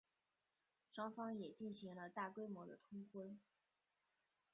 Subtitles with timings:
[0.87, 3.39] 双方也进行了大规模的通婚。